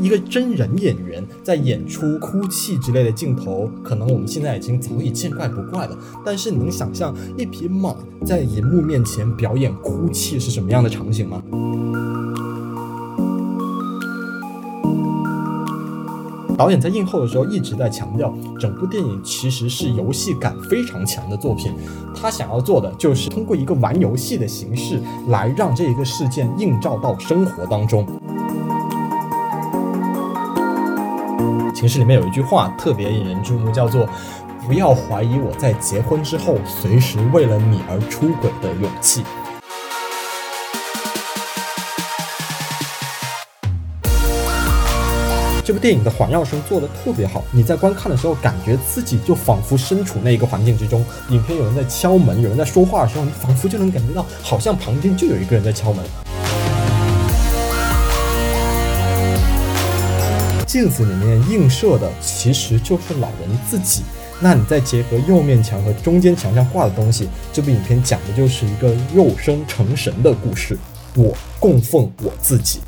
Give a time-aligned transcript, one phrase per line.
[0.00, 5.96] 一个真人演员在演出哭泣之类的镜头，可能我们现在已经早已见怪不怪了。
[6.24, 7.94] 但是你能想象一匹马
[8.24, 11.42] 在荧幕面前表演哭泣是什么样的场景吗？
[16.56, 21.72] 导演在映后的时候一直在强调，整部电影其实是游戏感非常强的作品。
[22.14, 28.06] 他想要做的就是通过一个玩游戏的形式来让这一个事件映照到生活当中。
[31.74, 34.08] 情诗里面有一句话特别引人注目，叫做
[34.64, 39.24] “不要怀疑我在结婚之后随时为了你而出轨的勇气”。
[45.64, 51.02] 这部电影的环绕声做的特别好，你在观看的时候，感觉自己就仿佛身处那一个环境之中。
[51.30, 56.04] 影片有人在敲门，有人在说话的时候，你仿佛就能感觉到，好像旁边就有一个人在敲门。
[60.74, 64.02] 镜子里面映射的其实就是老人自己。
[64.40, 70.76] 那你再结合右面墙和中间墙上挂的东西，这部影片讲的就是一个肉身成神的故事。
[71.14, 72.80] 我供奉我自己。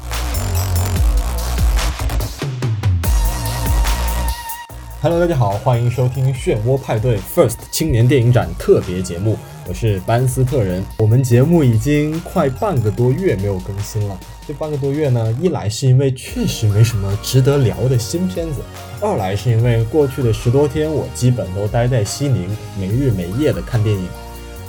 [5.01, 10.83] Hello，大家好，欢迎收听漩涡派对 First 青年电影展特别节目，我是班斯特人。
[10.99, 14.19] 我们节目已经快半个多月没有更新了。
[14.47, 18.61] 这半个多月呢，一来是因为确实没什么值得聊的新片子，
[19.01, 24.07] 二来是因为过去的十多天我基本都待在西宁，没日没夜的看电影。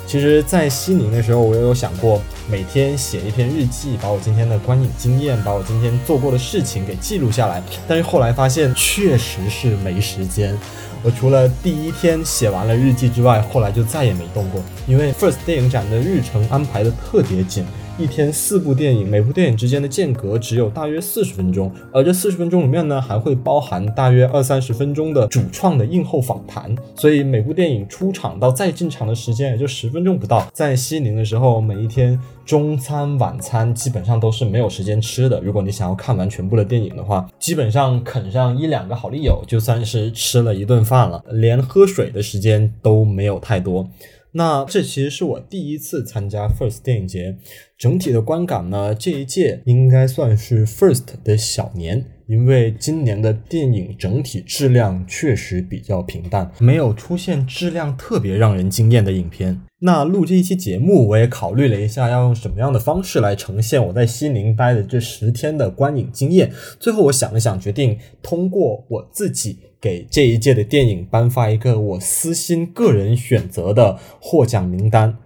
[0.04, 7.62] 其实，在西宁的时候，我也有想过每天写一篇日记，把我今天的观影经验，把我今天做过的事情给记录下来。
[7.86, 10.58] 但是后来发现，确实是没时间。
[11.04, 17.64] 我除了第一天写完了日记之外，后来就再也没动过，因为 First 电影展的日程安排的特别紧。
[17.98, 30.46] 一天四部电影，每部电影之间的间隔只有大约四十分钟，而这四十分钟里面呢，还会包含大约二三十分钟的主创的映后访谈，所以每部电影出场到再进场的时间也就十分钟不到。
[30.52, 35.40] 在西宁的时候，每一天中餐、晚餐基本上都是没有时间吃的。
[35.40, 43.88] 如果你想要看完全部的电影的话，基本上啃上一两个好丽友，就算是吃了一顿饭了，连喝水的时间都没有太多。
[44.32, 47.38] 那这其实是我第一次参加 First 电影节，
[47.76, 59.60] 整体的观感呢，这一届应该算是 First 的小年，因为今年的电影整体质量确实比较平淡，没有出现质量特别让人惊艳的影片。
[59.80, 66.52] 那录这一期节目，我也考虑了一下要用什么样的方式来呈现我在西宁待的这十天的观影经验。
[66.78, 69.58] 最后我想了想，决定通过我自己。
[69.80, 75.16] 给这一届的电影颁发一个我私心个人选择的获奖名单。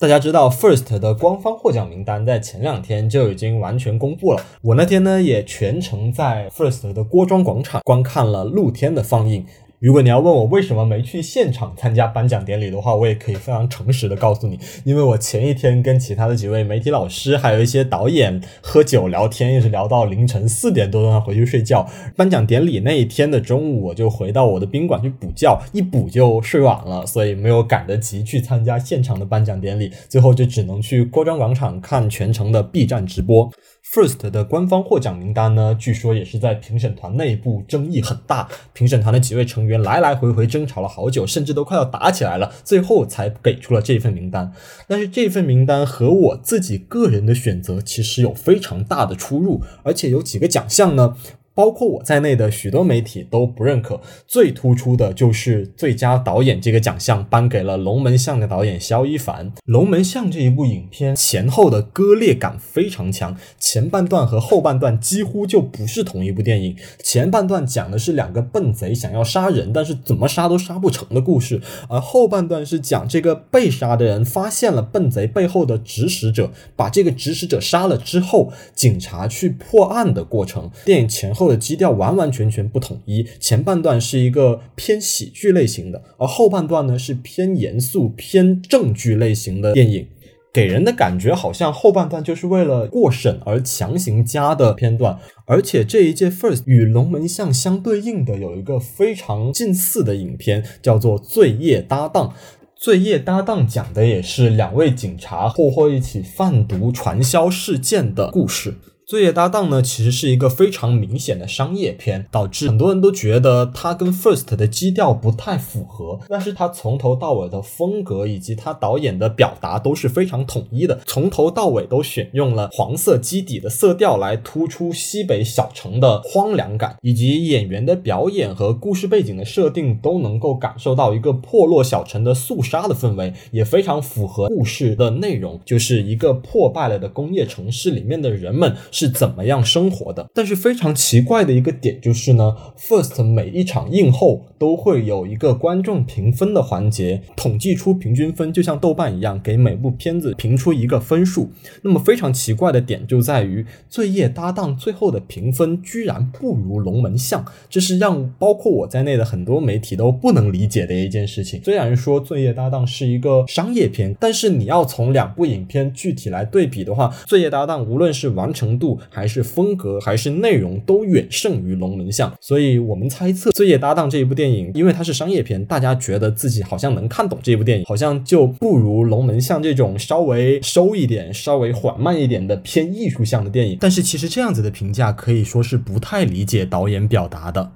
[0.00, 4.42] 大家知道，First 的官方获奖名单在前两天就已经完全公布了。
[4.62, 9.44] 我那天呢也全程在 First 的郭庄广场观看了露天的放映。
[9.80, 21.88] 如果你要问我为什么没去现场参加颁奖典礼的话，我也可以非常诚实的告诉你，因为我前一天跟其他的几位媒体老师，还有一些导演喝酒聊天，一直聊到凌晨四点多钟，才回去睡觉。
[22.14, 33.50] 颁奖典礼那一天的中午，我就回到我的宾馆去补觉，一补就睡晚了，所以没有赶得及去参加现场的颁奖典礼，最后就只能去郭庄广场看全程的 B 站直播。
[33.92, 44.52] First 的官方获奖名单呢，据说也是在评审团内部争议很大，评审团的几位成员来来回回争吵了好久，甚至都快要打起来了，最后才给出了这份名单。
[44.86, 51.16] 但是这份名单和我自己个人的选择其实有非常大的出入，而且有几个奖项呢。
[51.54, 54.00] 包括我在内的许多媒体都不认可。
[54.26, 59.50] 最突出的就是最佳导演这个奖项颁给了《龙门巷》的导演肖一凡。
[59.64, 66.76] 《龙门巷》这一部影片前后的割裂感非常强，前半段和后半段几乎就不是同一部电影。
[67.02, 80.70] 前半段讲的是两个笨贼想要杀人，但是怎么杀都杀不成的故事，而后半段是讲这个被杀的人发现了笨贼背后的指使者，把这个指使者杀了之后，警察去破案的过程。
[80.84, 81.50] 电影前后。
[81.50, 90.06] 的基调完完全全不统一，前半段是一个偏喜剧类型的，而后半段呢是偏严肃、偏正剧类型的电影，
[90.52, 95.18] 给人的感觉好像后半段就是为了过审而强行加的片段。
[95.44, 102.28] 而且这一届 First 与《龙门巷》相对应的有一个非常近似的影片，叫做《罪业搭档》。
[102.76, 108.70] 《罪业搭档》讲的也是两位警察破获一起贩毒传销事件的故事。
[109.10, 116.20] 《罪业搭档》呢，其实是一个非常明显的商业片，导致很多人都觉得它跟 First 的基调不太符合。
[116.28, 138.76] 但是它从头到尾的风格以及它导演的表达都是非常统一的，从头到尾都选用了黄色基底的色调来突出西北小城的荒凉感，以及演员的表演和故事背景的设定都能够感受到一个破落小城的肃杀的氛围，也非常符合故事的内容，就是一个破败了的工业城市里面的人们。
[139.00, 140.28] 是怎么样生活的？
[140.34, 151.50] 但是非常奇怪的一个点就是呢，First 每一场映后都会有一个观众评分的环节，统计出平均分，就像豆瓣一样，给每部片子评出一个分数。
[151.80, 161.62] 那么非常奇怪的点就在于，《罪业搭档》最后的评分居然不如《龙门巷》，这是让包括我在内的很多媒体都不能理解的一件事情。
[161.64, 183.76] 虽然说《罪业搭档》是一个商业片，但是你要从两部影片具体来对比的话，《罪业搭档》无论是完成度，还是风格，还是内容，都远胜于《龙门巷》，所以我们猜测《罪业搭档》这一部电影，因为它是商业片，大家觉得自己好像能看懂这部电影，好像就不如《龙门巷》这种稍微收一点、稍微缓慢一点的偏艺术向的电影。
[183.80, 187.72] 但是其实这样子的评价可以说是不太理解导演表达的。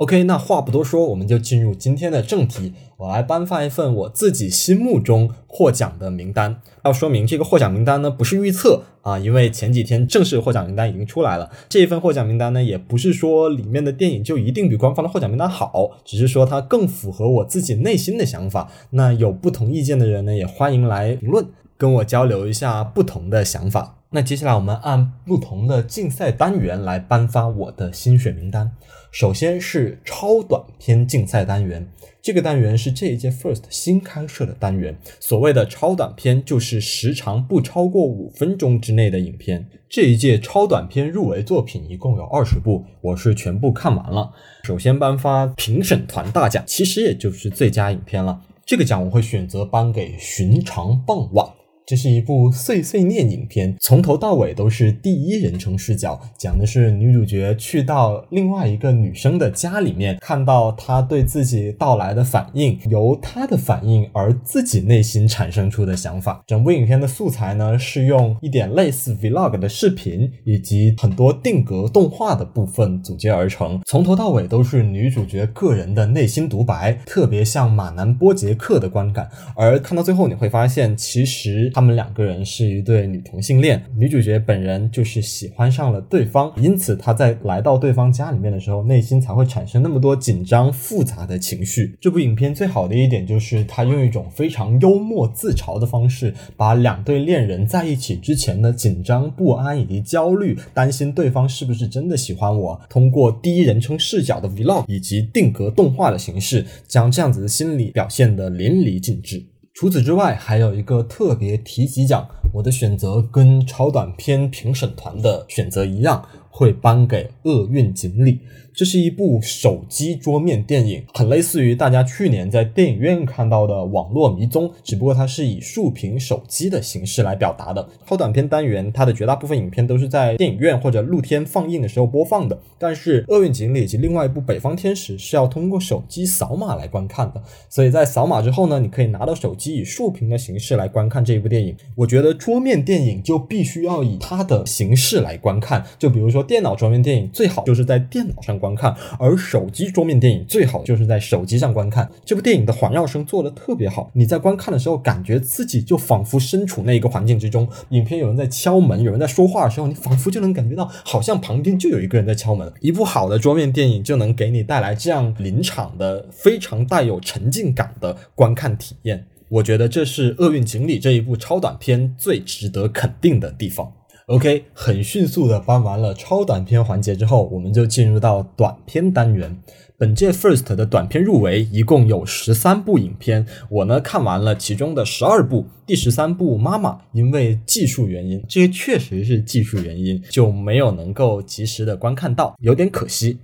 [0.00, 2.72] OK，那话不多说，我们就进入今天的正题。
[2.96, 6.62] 我来颁发一份我自己心目中获奖的名单。
[6.86, 11.50] 要说明这个获奖名单呢，不是预测啊，因为前几天正式获奖名单已经出来了。
[11.68, 18.72] 这一份获奖名单呢，也不是说里面的电影就一定比官方的获奖名单好，只是说它更符合我自己内心的想法。
[18.92, 21.44] 那有不同意见的人呢，也欢迎来评论，
[21.76, 23.99] 跟我交流一下不同的想法。
[24.12, 28.72] 那接下来我们按不同的竞赛单元来颁发我的新选名单。
[29.12, 31.88] 首先是超短片竞赛单元，
[32.20, 34.98] 这个单元是这一届 First 新开设的单元。
[35.20, 39.68] 所谓的超短片，就是时长不超过五分钟之内的影片。
[39.88, 44.32] 这一届超短片入围作品一共有二十部，我是全部看完了。
[44.64, 48.42] 首先颁发评审团大奖，其实也就是最佳影片了。
[48.66, 51.46] 这个奖我会选择颁给《寻常傍晚》。
[51.86, 66.40] 这是一部碎碎念影片，从头到尾都是第一人称视角，讲的是女主角去到另外一个女生的家里面，看到她对自己到来的反应，由她的反应而自己内心产生出的想法。
[66.46, 79.28] 整部影片的素材呢，是用一点类似 vlog 的视频，以及很多定格动画的部分组接而成，从头到尾都是女主角个人的内心独白，特别像马南波杰克的观感。
[79.56, 81.68] 而看到最后，你会发现，其实。
[81.80, 91.96] 他们两个人是一对女同性恋，女主角本人就是喜欢上了对方，因此她在来到对方家里面的时候，内心才会产生那么多紧张复杂的情绪。
[91.98, 109.42] 这部影片最好的一点就是他用一种非常幽默自嘲的方式，把两对恋人在一起之前的紧张不安以及焦虑，担心对方是不是真的喜欢我，通过第一人称视角的 vlog 以及定格动画的形式，将这样子的心理表现得淋漓尽致。
[109.72, 118.32] 除此之外，还有一个特别提及奖，我的选择跟超短片评审团的选择一样，会颁给《厄运锦鲤》。
[118.72, 127.86] 这是一部手机桌面电影，很类似于大家去年在电影院看到的《网络迷踪》，只不过它是以竖屏手机的形式来表达的。
[128.06, 137.42] 超短片单元，它的绝大部分影片都是在电影院或者露天放映的时候播放的，但是《厄运锦鲤》以及另外一部《北方天使》是要通过手机扫码来观看的。
[137.68, 141.76] 所以在扫码之后呢，你可以拿到手机以竖屏的形式来观看这一部电影。
[141.96, 148.60] 我觉得桌面电影就必须要以它的形式来观看，就比如说电脑桌面电影，最好就是在电脑上。
[148.60, 152.10] 观看，而手机桌面电影最好就是在手机上观看。
[152.26, 157.66] 这部电影的环绕声做的特别好，你在观看的时候，感觉自己就仿佛身处那一个环境之中。
[157.88, 162.70] 影片有人在敲门，有人在说话的时候，你仿佛就能感觉到，好像旁边就有一个人在敲门。
[162.80, 169.24] 一部好的桌面电影就能给你带来这样临场的、非常带有沉浸感的观看体验。
[169.48, 173.94] 我觉得这是《厄运锦鲤》这一部超短片最值得肯定的地方。
[174.30, 179.60] OK，很迅速的搬完了超短片环节之后，我们就进入到短片单元。
[179.98, 193.36] 本届 First 的短片入围一共有十三部影片，我呢看完了其中的十二部，第十三部《妈妈》因为技术原因，这确实是技术原因，就没有能够及时的观看到，有点可惜。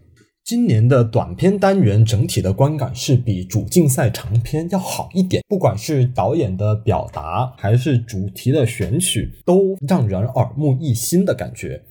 [0.47, 11.83] 今年的短片单元整体的观感是比主竞赛长片要好一点，不管是导演的表达还是主题的选取，都让人耳目一新的感觉。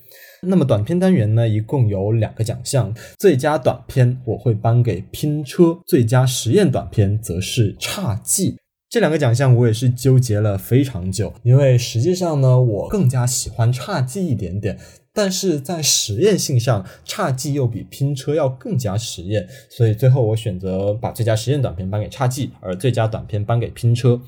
[0.41, 8.51] 那么短片单元呢，一共有两个奖项，最佳短片我会颁给《拼车》，最佳实验短片则是《差记》。
[8.89, 14.79] 这两个奖项我也是纠结了非常久，因为实际上呢，我更加喜欢《差记》一点点。
[15.15, 24.21] 但是在实验性上，差劲又比拼车要更加实验，所以最后我选择把最佳实验短片颁给差劲，而最佳短片颁给拼车。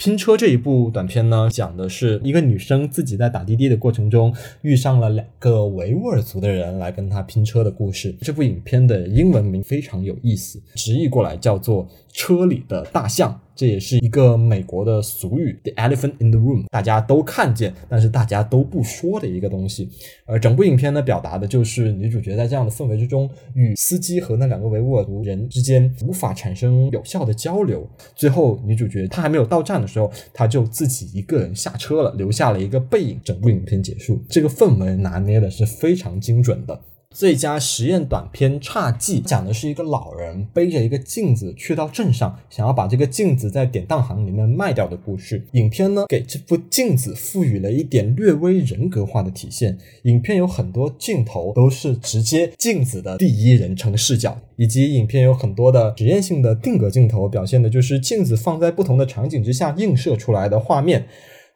[0.00, 8.16] 拼车这一部短片呢，讲的是一个女生自己在打滴滴的过程中遇上了两个维吾尔族的人来跟她拼车的故事。
[8.22, 13.30] 这部影片的英文名非常有意思，直译过来叫做《车里的大象》。
[13.54, 19.86] 这也是一个美国的俗语，“the elephant in the room”，大家都看见，但是大家都不说的一个东西。
[20.24, 27.86] 而整部影片呢，表达的就是女主角在这样的氛围之中，与司机和那两个维吾尔族人之间无法产生有效的交流。
[28.16, 33.20] 最后，女主角她还没有到站的时候，他就自己一个人下车了，留下了一个背影。
[33.24, 36.80] 整部影片结束，这个氛围拿捏的是非常精准的。
[37.16, 45.44] 最佳实验短片差劲，讲的是一个老人背着一个镜子去到镇上，想要把这个镜子在典当行里面卖掉的故事。
[45.52, 49.76] 影片呢给这副镜子赋予了一点略微人格化的体现。
[50.04, 61.06] 影片有很多镜头都是直接镜子的第一人称视角，以及影片有很多的实验性的定格镜头，表现的就是镜子放在不同的场景之下映射出来的画面。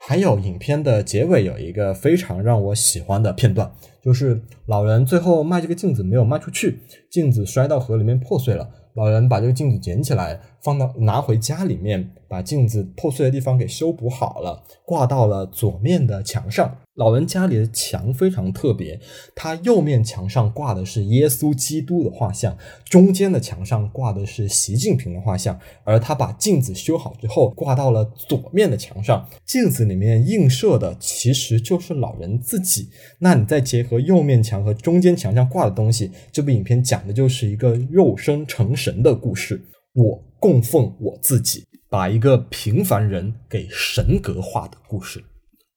[0.07, 6.81] 还有影片的结尾有一个非常让我喜欢的片段，就是老人最后卖这个镜子没有卖出去，
[7.11, 8.69] 镜子摔到河里面破碎了。
[8.97, 16.77] 老人把这个镜子捡起来，放到拿回家里面，把镜子破碎的地方给修补好了，挂到了左面的墙上。
[16.97, 19.01] 老人家里的墙非常特别，
[19.35, 22.57] 他右面墙上挂的是耶稣基督的画像，
[22.89, 32.89] 中间的墙上挂的是习近平的画像，而他把镜子修好之后挂到了左面的墙上，镜子里面映射的其实就是老人自己。
[33.19, 39.61] 那你再结合右面墙和中间墙上挂的东西，这部影片讲的就是一个肉身成神的故事。
[39.95, 45.25] 我供奉我自己，把一个平凡人给神格化的故事。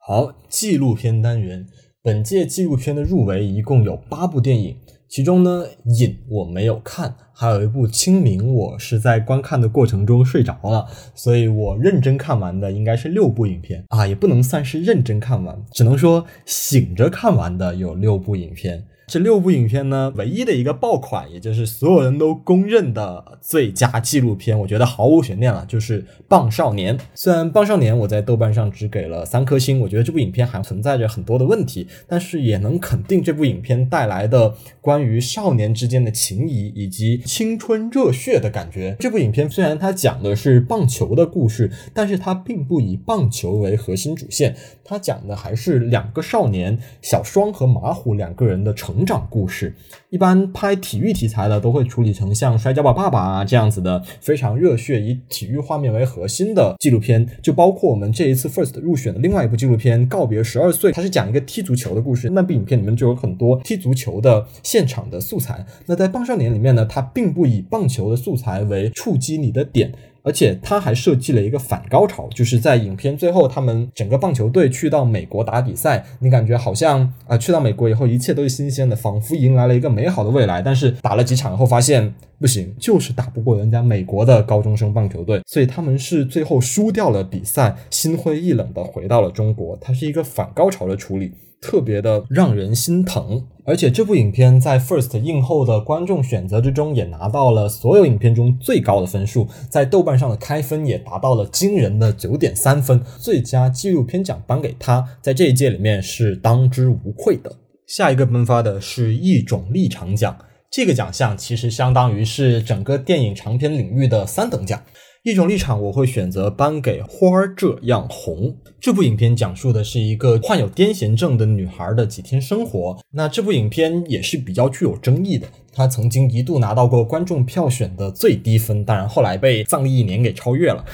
[0.07, 1.67] 好，纪录片单元，
[2.01, 4.77] 本届纪录片的入围一共有八部电影，
[5.09, 5.65] 其中呢，
[5.99, 18.85] 《影》我没有看，还有一部《清明》，我是在观看的过程中睡着了，所以我认真看完的应该是六部影片啊，也不能算是认真看完，只能说醒着看完的有六部影片。
[19.09, 26.97] 这六部影片呢，唯一的一个爆款，也就是所有人都公认的最佳纪录片，我觉得毫无悬念了，就是《棒少年》。
[27.15, 38.97] 虽然《棒少年》我在豆瓣上只给了三颗星，我觉得这部影片还存在着很多的问题，但是也能肯定这部影片带来的关于少年之间的情谊以及青春热血的感觉。
[38.99, 48.96] 这部影片虽然它讲的是棒球的故事，但是它并不以棒球为核心主线，它讲的还是两个少年小双和马虎两个人的成。
[48.97, 49.71] 成长故事，
[50.09, 62.31] 一般拍体育题材的都会处理成像《摔跤吧，爸爸》啊这样子的非常热血、以体育画面为核心的纪录片，就包括我们这一次 First 入选的另外一部纪录片《告别十二岁》，它是讲一个踢足球的故事。
[62.31, 65.63] 那部影片里面就有很多踢足球的现场的素材。
[65.85, 69.93] 那在《棒少年》里面呢，它并不以棒球的素材为触及你的点。
[70.27, 80.61] 而且他还设计了一个反高潮，就是在影片最后，他们整个棒球队去到美国打比赛，你感觉好像啊，去到美国以后一切都是新鲜的，仿佛迎来了一个美好的未来。
[80.61, 89.77] 但是打了几场后发现不行，就是打不过人家美国的高中生棒球队，所以他们是最后输掉了比赛，心灰意冷的回到了中国。
[89.79, 91.31] 它是一个反高潮的处理。
[91.59, 107.51] 特别的让人心疼，而且这部影片在 First 映后的观众选择之中也拿到了所有影片中最高的分数，在豆瓣上的开分也达到了惊人的九点三分，最佳纪录片奖颁给他，在这一届里面是当之无愧的。
[107.87, 110.37] 下一个颁发的是一种立场奖，
[110.69, 114.81] 这个奖项其实相当于是整个电影长片领域的三等奖。
[115.27, 118.43] 一种立场，我会选择颁给《花儿这样红》
[118.79, 122.97] 这部影片，讲述的是一个患有癫痫症的女孩的几天生活。
[123.11, 130.85] 那这部影片也是比较具有争议的，它曾经一度拿到过观众票选的最低分，当然后来被《葬礼一年》给超越了。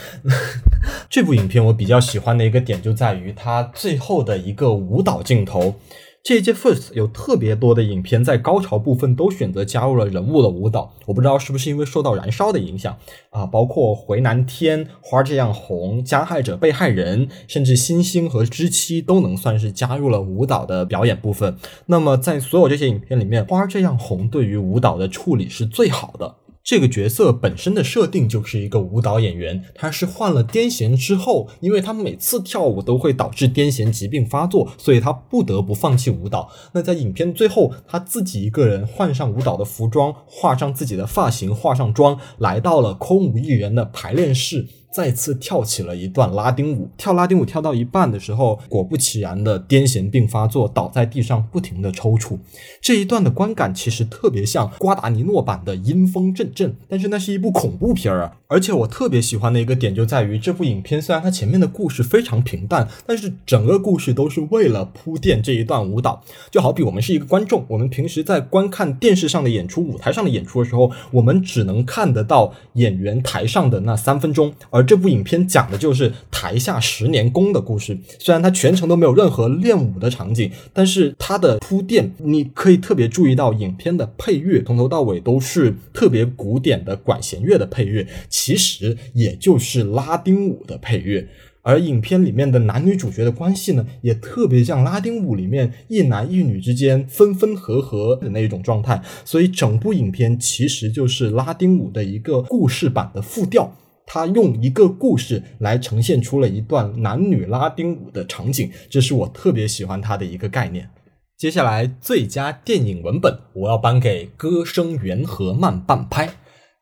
[1.08, 5.75] 这部影片我比较喜欢的一个点就在于它最后的一个舞蹈镜头。
[6.24, 12.98] 这一届 First 有特别多的影片在高潮部分都选择加入了人物的舞蹈，我不知道是不是因为受到《燃烧》的影响
[13.30, 21.58] 啊，包括《回南天》《花这样红》《加害者被害人》，甚至《星星》和《知妻》都能算是加入了舞蹈的表演部分。
[21.88, 26.36] 那么在所有这些影片里面，《花这样红》对于舞蹈的处理是最好的。
[26.63, 36.50] 这个角色本身的设定就是一个舞蹈演员，他是患了癫痫之后，因为他每次跳舞都会导致癫痫疾病发作，所以他不得不放弃舞蹈。
[36.72, 44.65] 那在影片最后，他自己一个人换上舞蹈的服装，画上自己的发型，化上妆，来到了空无一人的排练室。
[44.94, 46.88] 再次跳起了一段拉丁舞。
[46.96, 52.38] 跳拉丁舞跳到一半的时候，果不其然的癫痫病发作，倒在地上不停的抽搐。
[52.80, 58.38] 这一段的观感其实特别像瓜达尼诺版的阴风阵阵，但是那是一部恐怖片儿啊。
[58.48, 66.24] 而且我特别喜欢的一个点就在于这部影片，虽然它前面的故事非常平淡，但是整个故事都是为了铺垫这一段舞蹈。
[66.52, 77.98] 就好比我们是一个观众，我们平时在观看电视上的演出、舞台上的演出的时候，我们只能看得到演员台上的那三分钟，而这部影片讲的就是台下十年功的故事。
[78.20, 88.08] 虽然它全程都没有任何练舞的场景，但是它的铺垫，你可以特别注意到影片的配乐，从头到尾都是特别古典的管弦乐的配乐。
[88.30, 91.28] 其实也就是拉丁舞的配乐，
[91.62, 99.02] 而影片里面的男女主角的关系呢，也特别像拉丁舞里面一男一女之间分分合合的那一种状态。
[99.24, 103.75] 所以整部影片其实就是拉丁舞的一个故事版的复调，
[104.06, 110.90] 他用一个故事来呈现出了一段男女拉丁舞的场景，这是我特别喜欢它的一个概念。
[111.38, 116.28] 接下来最佳电影文本，我要颁给《歌声缘和慢半拍》，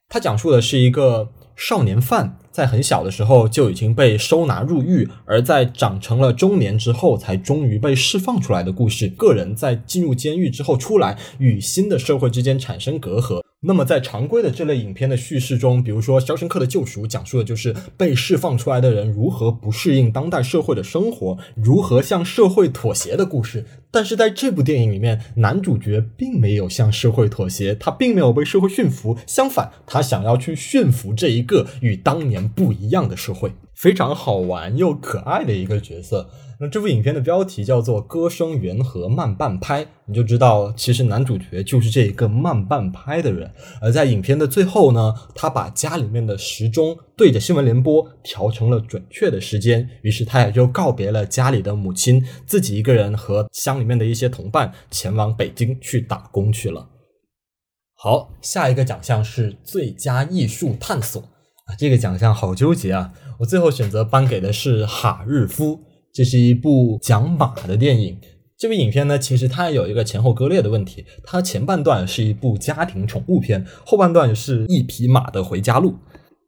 [0.09, 1.31] 它讲述的是一个。
[1.53, 9.07] 少年犯在很小的时候就已经被收拿入狱，而在长成了中年之后，才终于被释放出来的故事。
[9.09, 13.43] 个人在进入监狱之后出来，与新的社会之间产生隔阂。
[13.63, 23.63] 那么，在常规的这类影片的叙事中，比如说《肖申克的救赎》，讲述的就是被释放出来的人如何不适应当代社会的生活，如何向社会妥协的故事。
[23.91, 36.31] 但是在这部电影里面，男主角并没有向社会妥协，他并没有被社会驯服，相反，他想要去驯服这一个与当年不一样的社会，非常好玩又可爱的一个角色。
[36.61, 43.51] 那这部影片的标题叫做《歌声缘和慢半拍》，你就知道其实男主角就是这一个慢半拍的人。
[43.81, 56.87] 而在影片的最后呢，他把家里面的时钟对着新闻联播调成了准确的时间，于是他也就告别了家里的母亲，自己一个人和乡里面的一些同伴前往北京去打工去了。
[57.95, 61.21] 好，下一个奖项是最佳艺术探索
[61.65, 65.77] 啊，这个奖项好纠结啊，我最后选择颁给的是《哈日夫》。
[66.13, 68.17] 这是一部讲马的电影。
[68.57, 71.03] 这部影片呢，其实它有一个前后割裂的问题。
[71.23, 75.95] 它前半段是一部家庭宠物片，后半段是一匹马的回家路。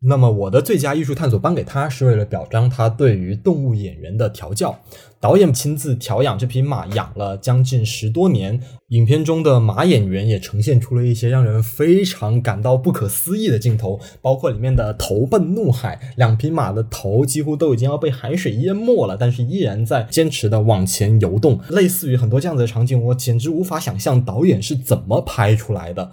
[0.06, 4.78] 那么我的最佳艺术探索颁给他，是为了表彰他对于动物演员的调教。
[5.22, 8.60] 导演亲自调养这匹马，养了将近十多年。
[8.90, 21.58] 影片中的马演员也呈现出了一些让人非常感到不可思议的镜头，包括里面的投奔怒海，两匹马的头几乎都已经要被海水淹没了，但是依然在坚持的往前游动。
[21.70, 26.12] 类似于很多这样子的场景，我简直无法想象导演是怎么拍出来的。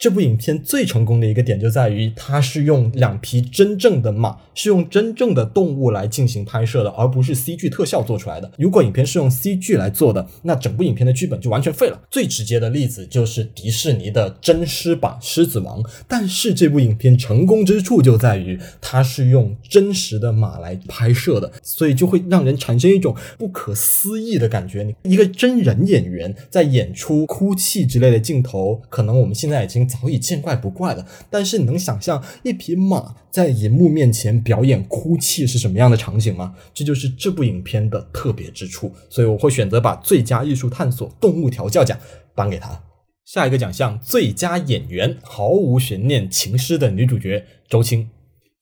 [0.00, 8.50] 这部影片最成功的一个点就在于，它是用两匹真正的马，是用真正的动物来进行拍摄的，而不是 CG 特效做出来的。
[8.56, 12.00] 如果影片是用 CG 来做的，那整部影片的剧本就完全废了。
[12.10, 24.82] 最直接的例子就是迪士尼的真狮版《狮子王》，但是这部影片成功之处就在于，它是用真实的马来拍摄的，所以就会让人产生一种不可思议的感觉。
[25.02, 29.89] 你一个真人演员在演出哭泣之类的镜头，可能我们现在已经。
[29.90, 36.54] 早已见怪不怪了，但是你能想象一匹马在银幕面前表演哭泣是什么样的场景吗？
[36.72, 41.98] 这就是这部影片的特别之处，所以我会选择把最佳艺术探索动物调教奖
[42.34, 42.80] 颁给他。
[43.24, 48.04] 下一个奖项，最佳演员，毫无悬念，情诗的女主角周青。《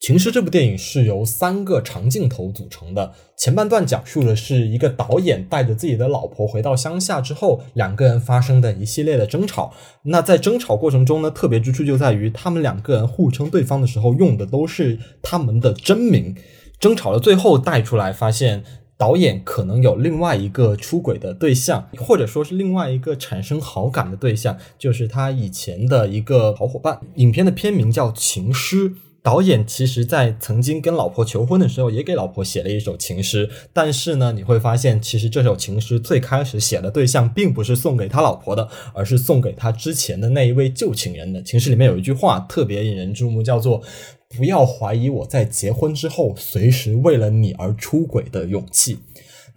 [0.00, 3.12] 情诗》这部电影是由三个长镜头组成的。
[3.36, 9.74] 前半段讲述的是一个导演带着自己的老婆回到乡下之后，两个人发生的一系列的争吵。
[10.04, 16.36] 那在争吵过程中呢，特别之处就在于他们两个人互称对方的时候用的都是他们的真名。
[16.78, 18.62] 争吵的最后带出来，发现
[18.96, 27.00] 导演可能有另外一个出轨的对象，或者说是另外一个产生好感的对象，就是他以前的一个好伙伴。
[27.16, 28.90] 影片的片名叫《情诗》。
[29.28, 33.50] 导演其实，在曾经跟老婆求婚的时候，也给老婆写了一首情诗。
[33.74, 41.42] 但是呢，你会发现，其实这首情诗最开始写的对象，并不是送给他老婆的，而是送给他之前的那一位旧情人的。
[41.42, 43.82] 情诗里面有一句话特别引人注目，叫做
[44.34, 48.96] “不要怀疑我在结婚之后，随时为了你而出轨的勇气”。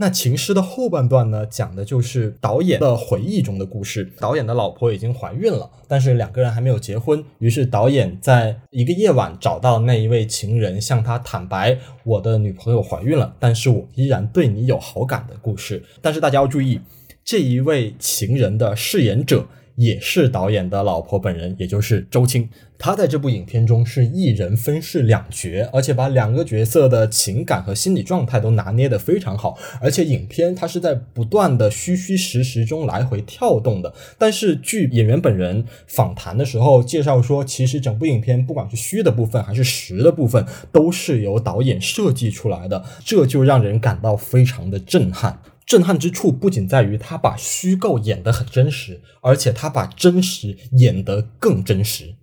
[0.02, 4.12] 那情诗的后半段呢，讲的就是导演的回忆中的故事。
[4.20, 7.24] 导演的老婆已经怀孕了，但是两个人还没有结婚。
[7.38, 16.82] 于是导演在一个夜晚找到那一位情人，向他坦白：“我的女朋友怀孕了，但是我依然对你有好感的故事。”但是大家要注意，
[17.24, 22.50] 这一位情人的饰演者也是导演的老婆本人，也就是周青。
[22.84, 29.56] 他在这部影片中是一人分饰两角，而且把两个角色的情感和心理状态都拿捏得非常好。
[29.80, 33.94] 而且影片它是在不断的虚虚实实中来回跳动的。
[34.18, 45.40] 但是据演员本人访谈的时候介绍说，其实整部影片不管是虚的部分还是实的部分，都是由导演设计出来的，这就让人感到非常的震撼。
[45.72, 52.14] 震撼之处不仅在于他把虚构演得很真实，而且他把真实演得更真实。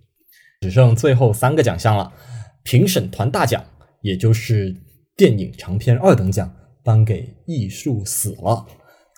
[0.61, 2.13] 只剩最后三个奖项了，
[2.61, 3.65] 评审团大奖，
[4.03, 4.75] 也就是
[5.17, 8.67] 电影长片二等奖，颁给《艺术死了》。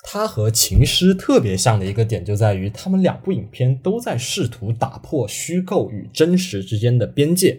[0.03, 7.53] 它和《情诗》特别像的一个点就在于，他们两部影片都在试图打破虚构与真实之间的边界。《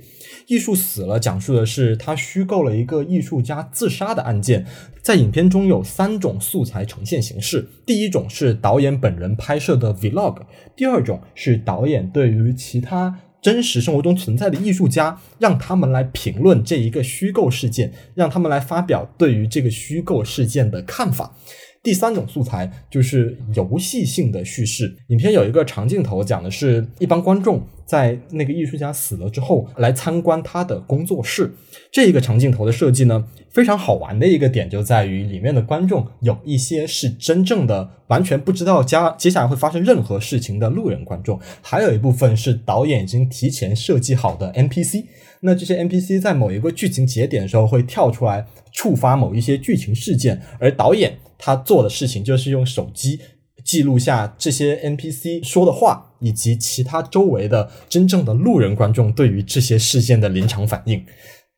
[0.48, 4.66] 艺术死了》讲述的是他虚构了一个艺术家自杀的案件，
[5.00, 10.42] 在影片中有三种素材呈现形式：第一种是导演本人拍摄的 vlog，
[10.76, 13.20] 第二种是导演对于其他。
[13.40, 21.37] 真实生活中存在的艺术家，让他们来评论这一个虚构事件，让他们来发表对于这个虚构事件的看法。
[21.82, 24.96] 第三种素材就是游戏性的叙事。
[25.08, 31.52] 影片有一个长镜头，讲的是一帮观众在那个艺术家死了之后来参观他的工作室。
[31.90, 45.06] 这一个长镜头的设计呢，非常好玩的一个点就在于里面的观众有一些是真正的完全不知道加接下来会发生任何事情的路人观众，还有一部分是导演已经提前设计好的 NPC。
[45.40, 51.18] 那这些 NPC 在某一个剧情节点的时候会跳出来触发某一些剧情事件，而导演。
[51.44, 53.18] 他做的事情就是用手机
[53.64, 61.05] 记录下这些 NPC 说的话，以及其他周围的真正的路人观众对于这些事件的临场反应。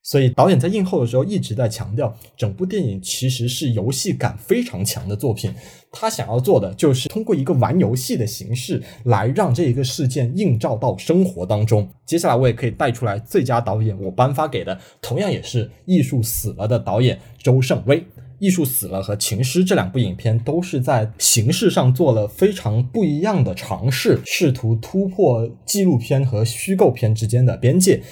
[0.03, 5.53] 所以导演在映后的时候一直在强调，整部电影其实是游戏感非常强的作品。
[5.91, 11.87] 他想要做的就是通过一个玩游戏的形式来让这一个事件映照到生活当中。
[12.07, 18.03] 接下来我也可以带出来最佳导演，我颁发给的同样也是《艺术死了》的导演周胜威。
[18.45, 28.03] 艺术死了和情诗这两部影片都是在形式上做了非常不一样的尝试，试图突破纪录片和虚构片之间的边界。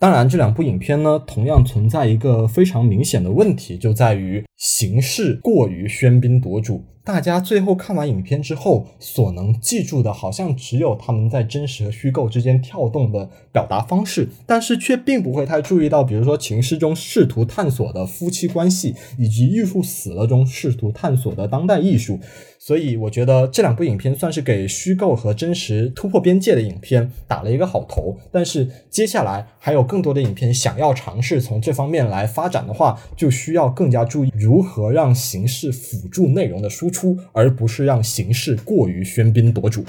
[0.00, 6.84] 当然，这两部影片呢，同样存在一个非常明显的问题，就在于形式过于喧宾夺主。
[7.02, 22.20] 大家最后看完影片之后，所能记住的，好像只有他们在真实和虚构之间跳动的表达方式，但是却并不会太注意到，比如说《情诗》中试图探索的夫妻关系，以及《艺术死了》中试图探索的当代艺术。
[22.68, 28.18] 所以，我觉得这两部影片算是给虚构和真实突破边界的影片打了一个好头。
[28.30, 37.16] 但是，接下来还有更多的影片想要尝试从这方面来发展的话，就需要更加注意如何让形式辅助内容的输出。
[37.32, 39.82] 而不是让形式过于喧宾夺主。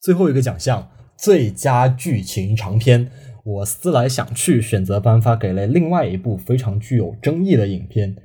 [0.00, 3.10] 最后一个奖项，最佳剧情长片，
[3.42, 8.14] 我思来想去，选择颁发给了另外一部非常具有争议的影片《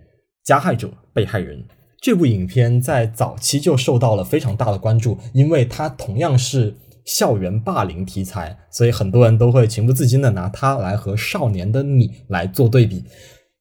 [0.43, 1.57] 加害者被害人》。
[2.08, 13.04] 这部影片在早期就受到了非常大的关注，因为它同样是校园霸凌题材，所以很多人都会情不自禁的拿它来和《少年的你》来做对比。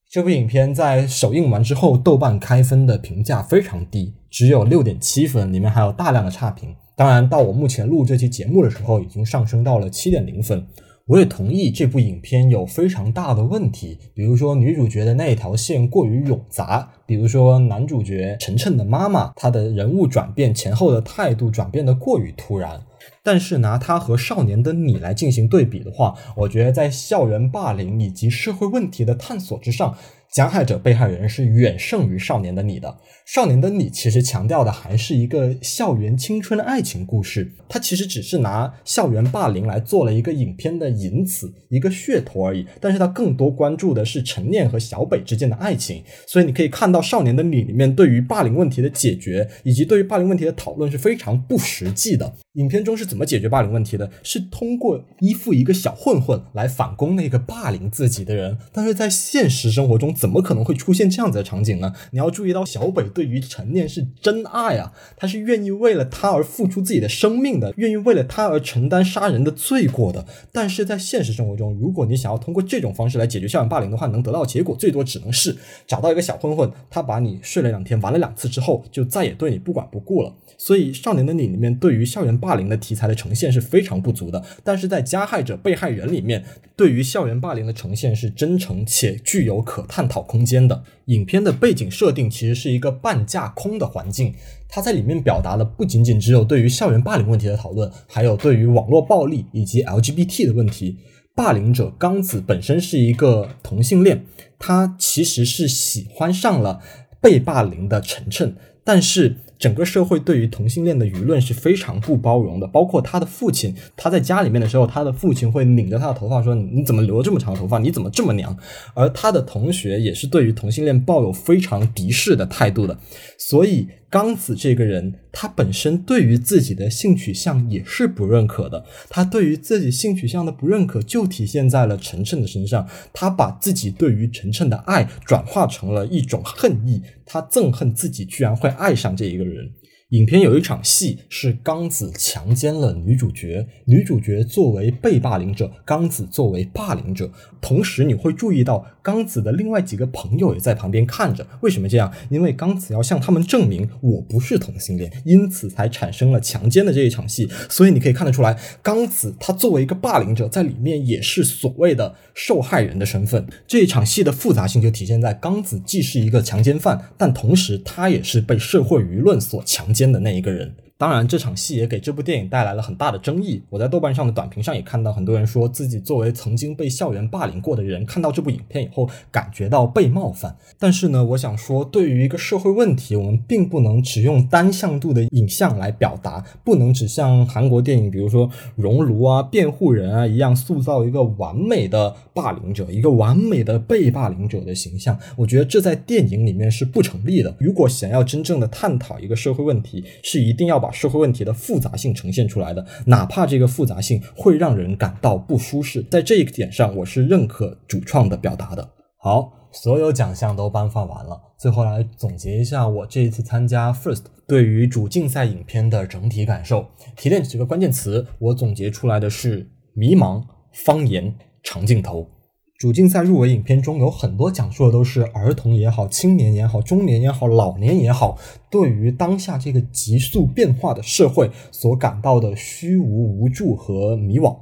[0.09, 6.73] 这部影片在首映完之后，豆瓣开分的评价非常低，只有六点七分，里面还有大量的差评。
[6.97, 10.65] 当然，到我目前录这期节目的时候，已经上升到了七点零分。
[11.07, 22.83] 我也同意这部影片有非常大的问题，比如说女主角的那一条线过于冗杂，比如说男主角晨晨的妈妈，她的人物转变前后的态度转变的过于突然。
[23.23, 29.97] 但是拿他和少年的你来进行对比的话，我觉得在校园霸凌以及社会问题的探索之上。
[30.33, 32.97] 加害者被害人是远胜于少年的你的。
[33.27, 42.67] 少年的你其实强调的还是一个校园青春的爱情故事，它其实只是拿校园霸凌来做了一个影片的引子，一个噱头而已。
[42.81, 46.03] 但是它更多关注的是陈念和小北之间的爱情。
[46.27, 52.35] 所以你可以看到少年的你里面对于霸凌问题的解决，以及对于霸凌问题的讨论是非常不实际的。
[52.57, 54.11] 影片中是怎么解决霸凌问题的？
[54.23, 58.57] 是通过依附一个小混混来反攻那个霸凌自己的人。
[58.73, 61.92] 但是在现实生活中，怎么可能会出现这样子的场景呢？
[62.12, 70.27] 你要注意到，小北对于陈念是真爱啊，他是愿意为了他而付出自己的生命的，愿意为了他而承担杀人的罪过的。
[70.51, 75.55] 但是在现实生活中，如果你想要通过这种方式来解决校园霸凌的话，能得到结果最多只能是
[75.87, 80.33] 找到一个小混混，他把你睡了两天，玩了两次之后，就再也对你不管不顾了。
[80.59, 84.41] 所以，《少年的你》里面对于校园霸霸凌的题材的呈现是非常不足的。
[84.63, 86.45] 但是在加害者、被害人里面，
[86.77, 90.85] 对于校园霸凌的呈现是真诚且具有可探讨空间的。
[91.07, 94.33] 影片的背景设定其实是一个半架空的环境，
[94.69, 100.99] 它在里面表达了不仅仅只有对于校园霸凌问题的讨论，还有对于网络暴力以及 LGBT 的问题。
[101.35, 104.25] 霸凌者刚子本身是一个同性恋，
[104.59, 106.81] 他其实是喜欢上了
[107.21, 109.39] 被霸凌的晨晨，但是。
[109.59, 117.79] 整个社会对于同性恋的舆论是非常不包容的，包括他的父亲，他在家里面的时候，他的父亲会拧着他的头发说：“你怎么留这么长头发？
[117.79, 118.57] 你怎么这么娘？”
[118.95, 122.99] 而他的同学也是对于同性恋抱有非常敌视的态度的，
[123.38, 128.85] 所以刚子这个人，他本身对于自己的性取向也是不认可的。
[129.09, 132.87] 他对于自己性取向的不认可，就体现在了晨晨的身上。
[133.14, 139.47] 他把自己对于晨晨的爱转化成了一种恨意，他憎恨自己居然会爱上这一个。
[139.47, 139.71] 人，
[140.11, 147.29] 影片有一场戏是刚子强奸了女主角，女主角作为被霸凌者，刚子作为霸凌者。
[147.61, 151.45] 同时，你会注意到刚子的另外几个朋友也在旁边看着。
[151.61, 152.12] 为什么这样？
[152.31, 157.51] 因为刚子要向他们证明我不是同性恋，因此才产生了强奸的这一场戏。
[157.69, 163.45] 所以你可以看得出来，刚子他作为一个霸凌者，在里面也是所谓的受害人的身份。
[163.66, 170.75] 这一场戏的复杂性就体现在刚子既是一个强奸犯，但同时他也是被社会舆论所强间的那一个人。
[170.99, 173.63] 当然，这场戏也给这部电影带来了很大的争议。
[173.69, 180.57] 我在豆瓣上的短评上也看到很多人说自己作为曾经被校园霸凌过的人，看到这部影片以后感觉到被冒犯。
[180.79, 195.19] 但是呢，我想说，对于一个社会问题，我们并不能只用单向度的影像来表达，不能只像韩国电影，比如说《熔炉》啊、《辩护人》啊一样，塑造一个完美的霸凌者、一个完美的被霸凌者的形象。
[195.37, 197.55] 我觉得这在电影里面是不成立的。
[197.59, 208.88] 如果想要真正的探讨一个社会问题，是一定要把把社会问题的复杂性呈现出来的，哪怕这个复杂性会让人感到不舒适，在这一点上，我是认可主创的表达的。
[209.18, 216.87] 好，所有奖项都颁发完了，最后来总结一下我这一次参加 First 对于主竞赛影片的整体感受。
[217.16, 222.31] 提炼几个关键词，我总结出来的是迷茫、方言、长镜头。
[222.79, 228.39] 主竞赛入围影片中有很多讲述的都是儿童也好、青年也好、中年也好、老年也好，
[228.71, 234.55] 对于当下这个急速变化的社会所感到的虚无、无助和迷惘。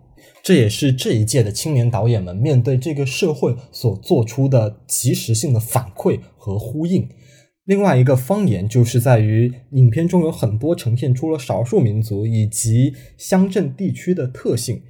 [0.44, 7.08] 这也是这一届的青年导演们面对这个社会所做出的及时性的反馈和呼应。
[7.64, 14.80] 另外一个方言就是在于影片中有很多呈现出了少数民族以及乡镇地区的特性。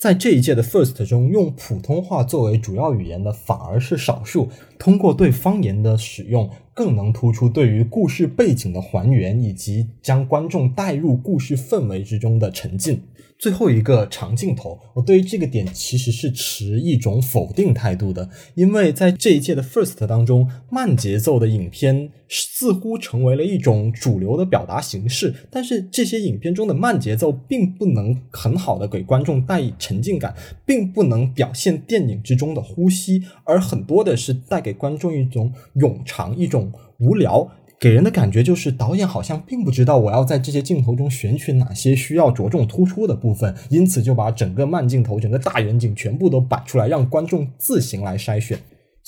[0.00, 4.48] 在这一届的 First 中，用普通话作为主要语言的反而是少数。
[4.78, 13.02] 通过对方言的使用，更能突出对于故事背景的还原，以及将观众带入故事氛围之中的沉浸。
[13.40, 30.34] 最后一个长镜头，我对于这个点其实是持一种否定态度的，因为在这一届的 First 当中，慢节奏的影片似乎成为了一种主流的表达形式，但是这些影片中的慢节奏并不能很好的给观众带以沉浸感，
[30.66, 37.50] 并不能表现电影之中的呼吸，而很多的是带给观众一种冗长、一种无聊。
[37.80, 48.58] 给人的感觉就是导演好像并不知道我要在这些镜头中选取哪些需要着重突出的部分，因此就把整个慢镜头、整个大远景全部都摆出来，让观众自行来筛选。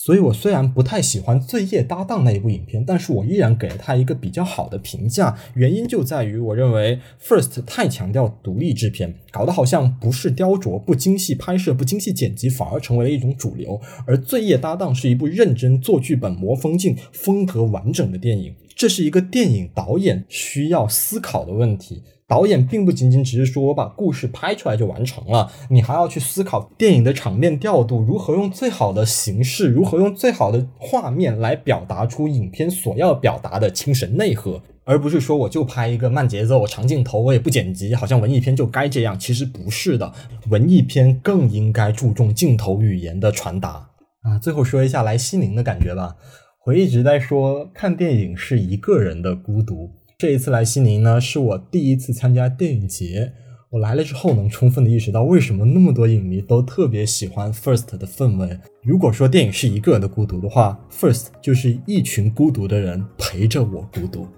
[0.05, 5.39] 所以我虽然不太喜欢《罪业搭档》那一部影片，但是我依然给了他一个比较好的评价。
[5.55, 13.81] 原因就在于我认为 First 太强调独立制片，搞得好像不是雕琢、不精细拍摄、不精细剪辑，反而成为了一种主流。
[14.05, 18.53] 而《罪业搭档》是一部认真做剧本、磨风镜、风格完整的电影，
[18.83, 22.03] 这是一个电影导演需要思考的问题。
[22.27, 39.17] 导演并不仅仅只是说我把故事拍出来就完成了，你还要去思考电影的场面调度，如何用最好的形式，如何用最好的画面来表达出影片所要表达的精神内核，而不是说我就拍一个慢节奏长镜头，我也不剪辑，好像文艺片就该这样。
[39.17, 40.13] 其实不是的，
[40.51, 43.89] 文艺片更应该注重镜头语言的传达
[44.23, 44.37] 啊。
[44.41, 46.17] 最后说一下来西宁的感觉吧，
[46.65, 49.91] 我一直在说看电影是一个人的孤独。
[50.17, 53.33] 这一次来西宁呢，是我第一次参加电影节。
[53.71, 58.61] 我来了之后，能充分的意识到为什么那么多影迷都特别喜欢 First 的氛围。
[58.85, 64.29] 如果说电影是一个人的孤独的话，First 就是一群孤独的人陪着我孤独。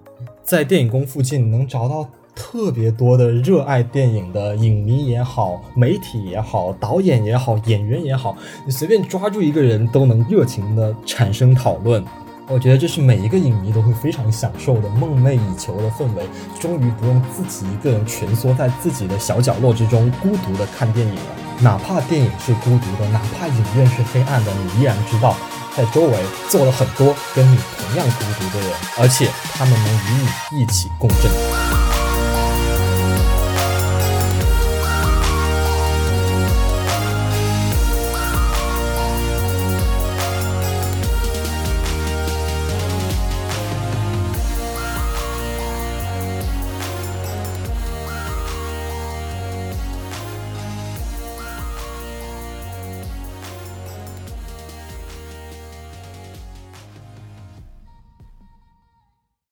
[0.43, 12.05] 在电影宫附近能找到特别多的热爱电影的影迷也好，媒体也好，导演也好，演员也好，你随便抓住一个人都能热情的产生讨论。
[12.47, 16.25] 我觉得这是每一个影迷都会非常享受的、梦寐以求的氛围。
[16.61, 21.20] 终于不用自己一个人蜷缩在自己的小角落之中，孤独的看电影了。
[21.61, 25.35] 哪怕电影是孤独的，哪怕影院是黑暗的，你依然知道，
[25.75, 26.18] 在周围
[26.51, 31.63] 坐了很多跟你同样孤独的人，而且他们能与你一起共振。